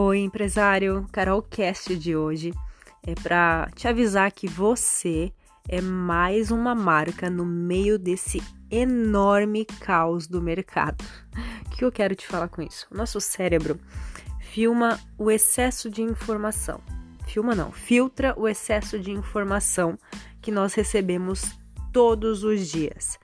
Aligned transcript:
Oi, 0.00 0.20
empresário. 0.20 1.08
Carol 1.10 1.42
Cast 1.42 1.96
de 1.96 2.14
hoje 2.14 2.54
é 3.04 3.16
para 3.16 3.68
te 3.74 3.88
avisar 3.88 4.30
que 4.30 4.46
você 4.46 5.32
é 5.68 5.80
mais 5.80 6.52
uma 6.52 6.72
marca 6.72 7.28
no 7.28 7.44
meio 7.44 7.98
desse 7.98 8.40
enorme 8.70 9.64
caos 9.64 10.28
do 10.28 10.40
mercado. 10.40 11.04
O 11.66 11.70
que 11.70 11.84
eu 11.84 11.90
quero 11.90 12.14
te 12.14 12.28
falar 12.28 12.46
com 12.46 12.62
isso? 12.62 12.86
O 12.92 12.96
nosso 12.96 13.20
cérebro 13.20 13.80
filma 14.38 15.00
o 15.18 15.32
excesso 15.32 15.90
de 15.90 16.00
informação. 16.00 16.80
Filma 17.26 17.52
não, 17.56 17.72
filtra 17.72 18.32
o 18.38 18.46
excesso 18.46 19.00
de 19.00 19.10
informação 19.10 19.98
que 20.40 20.52
nós 20.52 20.74
recebemos 20.74 21.58
todos 21.92 22.44
os 22.44 22.68
dias 22.68 23.18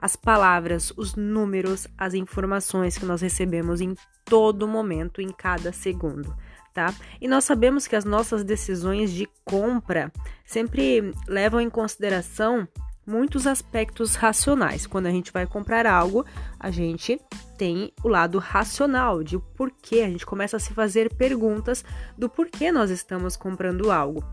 as 0.00 0.16
palavras, 0.16 0.92
os 0.96 1.14
números, 1.14 1.86
as 1.98 2.14
informações 2.14 2.96
que 2.96 3.04
nós 3.04 3.20
recebemos 3.20 3.80
em 3.80 3.94
todo 4.24 4.66
momento, 4.66 5.20
em 5.20 5.28
cada 5.28 5.72
segundo. 5.72 6.34
Tá? 6.72 6.94
E 7.20 7.28
nós 7.28 7.44
sabemos 7.44 7.86
que 7.86 7.96
as 7.96 8.04
nossas 8.04 8.42
decisões 8.42 9.10
de 9.10 9.28
compra 9.44 10.10
sempre 10.44 11.12
levam 11.28 11.60
em 11.60 11.68
consideração 11.68 12.66
muitos 13.06 13.46
aspectos 13.46 14.14
racionais. 14.14 14.86
Quando 14.86 15.06
a 15.06 15.10
gente 15.10 15.32
vai 15.32 15.46
comprar 15.46 15.84
algo, 15.84 16.24
a 16.58 16.70
gente 16.70 17.20
tem 17.58 17.92
o 18.02 18.08
lado 18.08 18.38
racional 18.38 19.22
de 19.22 19.38
porquê, 19.56 20.00
a 20.00 20.08
gente 20.08 20.24
começa 20.24 20.56
a 20.56 20.60
se 20.60 20.72
fazer 20.72 21.12
perguntas 21.14 21.84
do 22.16 22.28
porquê 22.28 22.70
nós 22.70 22.88
estamos 22.88 23.36
comprando 23.36 23.90
algo. 23.90 24.24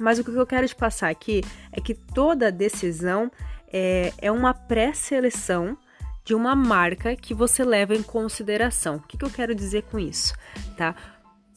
Mas 0.00 0.18
o 0.18 0.24
que 0.24 0.30
eu 0.30 0.46
quero 0.46 0.66
te 0.66 0.74
passar 0.74 1.10
aqui 1.10 1.42
é 1.72 1.80
que 1.80 1.94
toda 1.94 2.50
decisão 2.50 3.30
é, 3.72 4.12
é 4.18 4.30
uma 4.30 4.54
pré-seleção 4.54 5.76
de 6.24 6.34
uma 6.34 6.54
marca 6.54 7.16
que 7.16 7.32
você 7.32 7.64
leva 7.64 7.94
em 7.94 8.02
consideração. 8.02 8.96
O 8.96 9.00
que, 9.00 9.16
que 9.16 9.24
eu 9.24 9.30
quero 9.30 9.54
dizer 9.54 9.84
com 9.84 9.98
isso, 9.98 10.34
tá? 10.76 10.94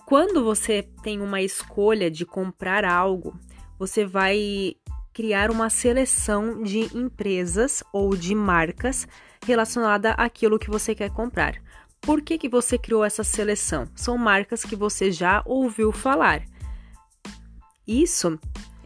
Quando 0.05 0.43
você 0.43 0.83
tem 1.03 1.21
uma 1.21 1.41
escolha 1.41 2.09
de 2.09 2.25
comprar 2.25 2.85
algo, 2.85 3.37
você 3.77 4.05
vai 4.05 4.75
criar 5.13 5.51
uma 5.51 5.69
seleção 5.69 6.63
de 6.63 6.95
empresas 6.97 7.83
ou 7.91 8.15
de 8.15 8.33
marcas 8.33 9.07
relacionada 9.45 10.11
àquilo 10.13 10.59
que 10.59 10.69
você 10.69 10.95
quer 10.95 11.11
comprar. 11.11 11.55
Por 11.99 12.21
que, 12.21 12.37
que 12.37 12.49
você 12.49 12.77
criou 12.77 13.03
essa 13.03 13.23
seleção? 13.23 13.87
São 13.95 14.17
marcas 14.17 14.63
que 14.63 14.75
você 14.75 15.11
já 15.11 15.43
ouviu 15.45 15.91
falar. 15.91 16.43
Isso 17.87 18.39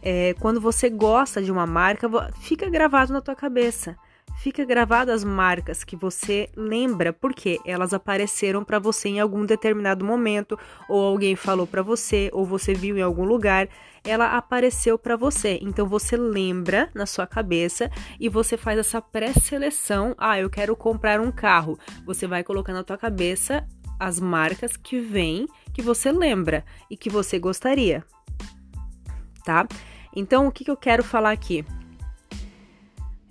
é, 0.08 0.34
quando 0.34 0.60
você 0.60 0.88
gosta 0.88 1.42
de 1.42 1.50
uma 1.50 1.66
marca, 1.66 2.08
fica 2.40 2.70
gravado 2.70 3.12
na 3.12 3.20
tua 3.20 3.34
cabeça. 3.34 3.96
Fica 4.38 4.64
gravado 4.64 5.10
as 5.10 5.24
marcas 5.24 5.82
que 5.82 5.96
você 5.96 6.48
lembra 6.54 7.12
porque 7.12 7.58
elas 7.64 7.92
apareceram 7.92 8.62
para 8.62 8.78
você 8.78 9.08
em 9.08 9.18
algum 9.18 9.44
determinado 9.44 10.04
momento, 10.04 10.56
ou 10.88 11.02
alguém 11.02 11.34
falou 11.34 11.66
para 11.66 11.82
você, 11.82 12.30
ou 12.32 12.44
você 12.44 12.72
viu 12.72 12.96
em 12.96 13.02
algum 13.02 13.24
lugar, 13.24 13.68
ela 14.04 14.36
apareceu 14.36 14.96
para 14.96 15.16
você. 15.16 15.58
Então 15.60 15.88
você 15.88 16.16
lembra 16.16 16.88
na 16.94 17.04
sua 17.04 17.26
cabeça 17.26 17.90
e 18.20 18.28
você 18.28 18.56
faz 18.56 18.78
essa 18.78 19.02
pré-seleção. 19.02 20.14
Ah, 20.16 20.38
eu 20.38 20.48
quero 20.48 20.76
comprar 20.76 21.20
um 21.20 21.32
carro. 21.32 21.76
Você 22.04 22.28
vai 22.28 22.44
colocar 22.44 22.72
na 22.72 22.84
tua 22.84 22.96
cabeça 22.96 23.66
as 23.98 24.20
marcas 24.20 24.76
que 24.76 25.00
vêm, 25.00 25.48
que 25.74 25.82
você 25.82 26.12
lembra 26.12 26.64
e 26.88 26.96
que 26.96 27.10
você 27.10 27.40
gostaria. 27.40 28.04
Tá? 29.44 29.66
Então, 30.16 30.46
o 30.46 30.50
que, 30.50 30.64
que 30.64 30.70
eu 30.70 30.76
quero 30.76 31.04
falar 31.04 31.30
aqui? 31.30 31.62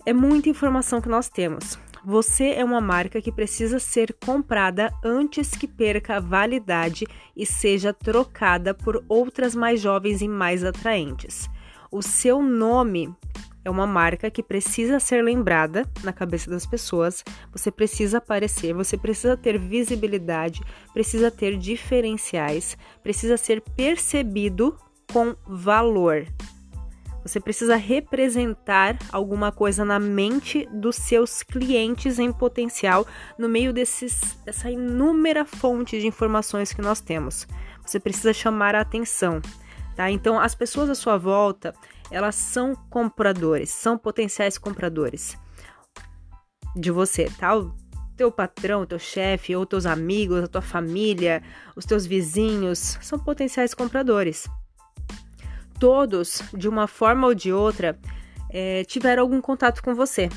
É 0.06 0.14
muita 0.14 0.50
informação 0.50 1.02
que 1.02 1.10
nós 1.10 1.28
temos. 1.28 1.80
Você 2.06 2.50
é 2.50 2.64
uma 2.64 2.80
marca 2.80 3.20
que 3.20 3.32
precisa 3.32 3.80
ser 3.80 4.16
comprada 4.24 4.94
antes 5.04 5.50
que 5.58 5.68
perca 5.68 6.18
a 6.18 6.20
validade 6.20 7.08
e 7.36 7.44
seja 7.44 7.92
trocada 7.92 8.76
por 8.76 9.04
outras 9.10 9.56
mais 9.56 9.82
jovens 9.82 10.22
e 10.22 10.28
mais 10.28 10.64
atraentes. 10.64 11.50
O 11.92 12.04
seu 12.04 12.44
nome 12.44 13.12
é 13.64 13.70
uma 13.72 13.88
marca 13.88 14.30
que 14.30 14.44
precisa 14.44 15.00
ser 15.00 15.24
lembrada 15.24 15.90
na 16.04 16.14
cabeça 16.14 16.52
das 16.52 16.68
pessoas, 16.68 17.24
você 17.52 17.72
precisa 17.72 18.20
aparecer, 18.20 18.76
você 18.76 18.96
precisa 18.96 19.36
ter 19.36 19.58
visibilidade, 19.58 20.62
precisa 20.94 21.32
ter 21.32 21.58
diferenciais, 21.58 22.78
precisa 23.02 23.38
ser 23.38 23.62
percebido 23.62 24.78
com 25.12 25.36
valor. 25.48 26.28
Você 27.26 27.40
precisa 27.40 27.76
representar 27.76 29.00
alguma 29.12 29.52
coisa 29.52 29.84
na 29.84 30.00
mente 30.00 30.70
dos 30.72 30.96
seus 30.96 31.42
clientes 31.42 32.20
em 32.20 32.32
potencial 32.32 33.08
no 33.36 33.50
meio 33.50 33.74
desses, 33.74 34.38
dessa 34.46 34.70
inúmera 34.70 35.44
fonte 35.44 36.00
de 36.00 36.06
informações 36.06 36.72
que 36.72 36.84
nós 36.84 37.02
temos. 37.02 37.48
Você 37.84 38.00
precisa 38.00 38.32
chamar 38.32 38.76
a 38.76 38.82
atenção, 38.82 39.42
tá? 39.96 40.12
Então, 40.12 40.40
as 40.40 40.54
pessoas 40.54 40.88
à 40.88 40.94
sua 40.94 41.18
volta, 41.18 41.74
elas 42.12 42.36
são 42.36 42.76
compradores, 42.92 43.72
são 43.72 43.98
potenciais 43.98 44.60
compradores 44.60 45.36
de 46.76 46.92
você, 46.92 47.28
tá? 47.40 47.58
O 47.58 47.74
teu 48.16 48.32
patrão, 48.32 48.86
teu 48.86 49.00
chefe, 49.00 49.56
ou 49.56 49.66
teus 49.66 49.88
amigos, 49.88 50.44
a 50.44 50.48
tua 50.48 50.62
família, 50.62 51.42
os 51.76 51.86
teus 51.86 52.06
vizinhos, 52.06 53.00
são 53.02 53.18
potenciais 53.18 53.74
compradores 53.74 54.48
todos, 55.80 56.42
de 56.54 56.68
uma 56.68 56.88
forma 56.88 57.28
ou 57.28 57.36
de 57.36 57.52
outra, 57.52 57.98
é, 58.50 58.84
tiveram 58.86 59.24
algum 59.24 59.42
contato 59.42 59.82
com 59.82 59.94
você. 59.94 60.30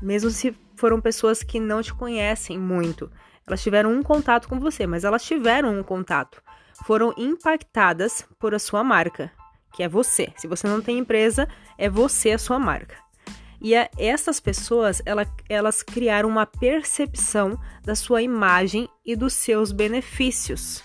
Mesmo 0.00 0.30
se 0.30 0.54
foram 0.76 1.00
pessoas 1.00 1.42
que 1.42 1.58
não 1.58 1.82
te 1.82 1.94
conhecem 1.94 2.58
muito. 2.58 3.10
Elas 3.46 3.62
tiveram 3.62 3.92
um 3.92 4.02
contato 4.02 4.48
com 4.48 4.58
você, 4.58 4.86
mas 4.86 5.04
elas 5.04 5.24
tiveram 5.24 5.78
um 5.78 5.82
contato. 5.82 6.42
Foram 6.84 7.14
impactadas 7.16 8.26
por 8.38 8.54
a 8.54 8.58
sua 8.58 8.84
marca, 8.84 9.30
que 9.72 9.82
é 9.82 9.88
você. 9.88 10.32
Se 10.36 10.46
você 10.46 10.66
não 10.66 10.82
tem 10.82 10.98
empresa, 10.98 11.48
é 11.78 11.88
você 11.88 12.32
a 12.32 12.38
sua 12.38 12.58
marca. 12.58 12.96
E 13.60 13.74
a, 13.74 13.88
essas 13.96 14.38
pessoas, 14.38 15.00
ela, 15.06 15.26
elas 15.48 15.82
criaram 15.82 16.28
uma 16.28 16.44
percepção 16.44 17.58
da 17.82 17.94
sua 17.94 18.20
imagem 18.20 18.88
e 19.04 19.16
dos 19.16 19.32
seus 19.32 19.72
benefícios. 19.72 20.82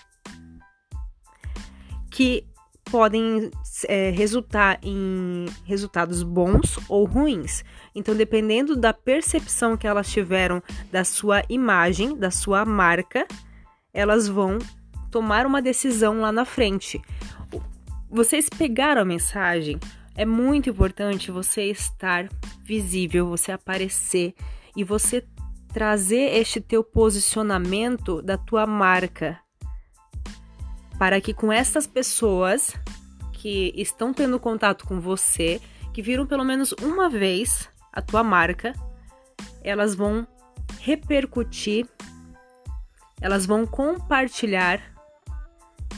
Que 2.10 2.46
podem 2.84 3.50
é, 3.88 4.10
resultar 4.10 4.78
em 4.82 5.46
resultados 5.64 6.22
bons 6.22 6.78
ou 6.88 7.04
ruins. 7.04 7.64
Então, 7.94 8.14
dependendo 8.14 8.76
da 8.76 8.92
percepção 8.92 9.76
que 9.76 9.86
elas 9.86 10.10
tiveram 10.10 10.62
da 10.90 11.04
sua 11.04 11.42
imagem, 11.48 12.16
da 12.16 12.30
sua 12.30 12.64
marca, 12.64 13.26
elas 13.94 14.28
vão 14.28 14.58
tomar 15.10 15.46
uma 15.46 15.62
decisão 15.62 16.20
lá 16.20 16.32
na 16.32 16.44
frente. 16.44 17.00
Vocês 18.10 18.48
pegaram 18.48 19.02
a 19.02 19.06
mensagem? 19.06 19.78
É 20.14 20.24
muito 20.24 20.68
importante 20.68 21.30
você 21.30 21.64
estar 21.70 22.28
visível, 22.62 23.28
você 23.28 23.52
aparecer 23.52 24.34
e 24.76 24.84
você 24.84 25.24
trazer 25.72 26.34
este 26.36 26.60
teu 26.60 26.84
posicionamento 26.84 28.20
da 28.20 28.36
tua 28.36 28.66
marca 28.66 29.41
para 31.02 31.20
que 31.20 31.34
com 31.34 31.52
essas 31.52 31.84
pessoas 31.84 32.76
que 33.32 33.72
estão 33.74 34.14
tendo 34.14 34.38
contato 34.38 34.86
com 34.86 35.00
você, 35.00 35.60
que 35.92 36.00
viram 36.00 36.24
pelo 36.24 36.44
menos 36.44 36.72
uma 36.80 37.10
vez 37.10 37.68
a 37.92 38.00
tua 38.00 38.22
marca, 38.22 38.72
elas 39.64 39.96
vão 39.96 40.24
repercutir, 40.78 41.88
elas 43.20 43.44
vão 43.44 43.66
compartilhar 43.66 44.80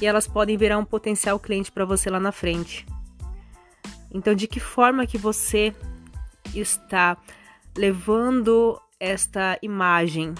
e 0.01 0.07
elas 0.07 0.27
podem 0.27 0.57
virar 0.57 0.79
um 0.79 0.87
potencial 0.87 1.39
cliente 1.39 1.71
para 1.71 1.85
você 1.85 2.09
lá 2.09 2.19
na 2.19 2.33
frente. 2.33 2.87
Então, 4.11 4.35
de 4.35 4.49
que 4.49 4.59
forma 4.59 5.07
que 5.07 5.19
você 5.19 5.77
está 6.55 7.19
levando 7.77 8.81
esta 8.99 9.59
imagem, 9.61 10.33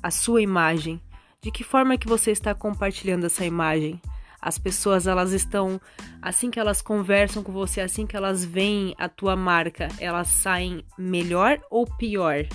a 0.00 0.12
sua 0.12 0.40
imagem, 0.40 1.02
de 1.44 1.50
que 1.50 1.62
forma 1.62 1.98
que 1.98 2.08
você 2.08 2.30
está 2.30 2.54
compartilhando 2.54 3.26
essa 3.26 3.44
imagem? 3.44 4.00
As 4.40 4.56
pessoas, 4.56 5.06
elas 5.06 5.30
estão 5.32 5.78
assim 6.22 6.50
que 6.50 6.58
elas 6.58 6.80
conversam 6.80 7.42
com 7.42 7.52
você, 7.52 7.82
assim 7.82 8.06
que 8.06 8.16
elas 8.16 8.42
veem 8.42 8.94
a 8.96 9.10
tua 9.10 9.36
marca, 9.36 9.88
elas 9.98 10.28
saem 10.28 10.82
melhor 10.96 11.60
ou 11.70 11.84
pior? 11.84 12.46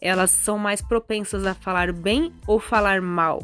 Elas 0.00 0.30
são 0.30 0.56
mais 0.56 0.80
propensas 0.80 1.44
a 1.44 1.54
falar 1.54 1.92
bem 1.92 2.32
ou 2.46 2.58
falar 2.58 3.02
mal? 3.02 3.42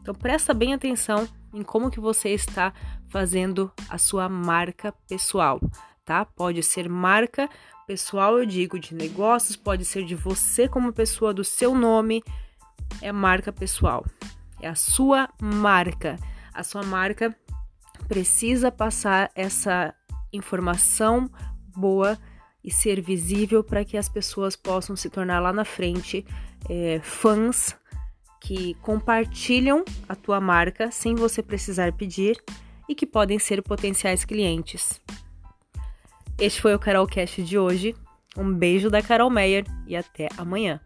Então 0.00 0.14
presta 0.14 0.54
bem 0.54 0.72
atenção 0.72 1.28
em 1.52 1.64
como 1.64 1.90
que 1.90 1.98
você 1.98 2.28
está 2.28 2.72
fazendo 3.08 3.72
a 3.88 3.98
sua 3.98 4.28
marca 4.28 4.94
pessoal, 5.08 5.60
tá? 6.04 6.24
Pode 6.24 6.62
ser 6.62 6.88
marca 6.88 7.50
pessoal, 7.88 8.38
eu 8.38 8.46
digo, 8.46 8.78
de 8.78 8.94
negócios, 8.94 9.56
pode 9.56 9.84
ser 9.84 10.04
de 10.04 10.14
você 10.14 10.68
como 10.68 10.92
pessoa, 10.92 11.34
do 11.34 11.42
seu 11.42 11.74
nome, 11.74 12.22
é 13.00 13.12
marca 13.12 13.52
pessoal. 13.52 14.04
É 14.60 14.68
a 14.68 14.74
sua 14.74 15.28
marca. 15.40 16.16
A 16.52 16.62
sua 16.62 16.82
marca 16.82 17.34
precisa 18.06 18.70
passar 18.70 19.30
essa 19.34 19.94
informação 20.32 21.30
boa 21.76 22.18
e 22.62 22.70
ser 22.70 23.00
visível 23.00 23.62
para 23.62 23.84
que 23.84 23.96
as 23.96 24.08
pessoas 24.08 24.56
possam 24.56 24.96
se 24.96 25.08
tornar 25.08 25.40
lá 25.40 25.52
na 25.52 25.64
frente 25.64 26.26
é, 26.68 27.00
fãs 27.02 27.76
que 28.40 28.74
compartilham 28.74 29.84
a 30.08 30.14
tua 30.14 30.40
marca 30.40 30.90
sem 30.90 31.14
você 31.14 31.42
precisar 31.42 31.92
pedir 31.92 32.36
e 32.88 32.94
que 32.94 33.06
podem 33.06 33.38
ser 33.38 33.62
potenciais 33.62 34.24
clientes. 34.24 35.00
Este 36.38 36.60
foi 36.60 36.74
o 36.74 36.78
Carolcast 36.78 37.42
de 37.42 37.58
hoje. 37.58 37.94
Um 38.36 38.52
beijo 38.52 38.88
da 38.88 39.02
Carol 39.02 39.30
Meyer 39.30 39.64
e 39.86 39.96
até 39.96 40.28
amanhã. 40.36 40.80